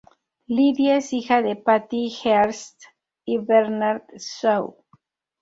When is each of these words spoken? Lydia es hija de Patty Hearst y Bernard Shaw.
Lydia 0.47 0.97
es 0.97 1.13
hija 1.13 1.43
de 1.43 1.55
Patty 1.55 2.09
Hearst 2.09 2.85
y 3.23 3.37
Bernard 3.37 4.01
Shaw. 4.17 4.75